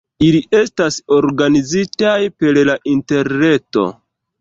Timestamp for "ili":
0.27-0.39